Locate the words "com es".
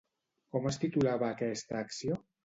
0.55-0.79